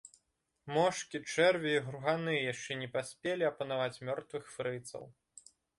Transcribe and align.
Мошкі, 0.75 1.17
чэрві 1.33 1.71
і 1.75 1.83
груганы 1.89 2.33
яшчэ 2.53 2.81
не 2.83 2.89
паспелі 2.99 3.43
апанаваць 3.53 4.01
мёртвых 4.11 4.43
фрыцаў. 4.57 5.03